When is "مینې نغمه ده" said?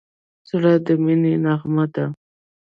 1.03-2.05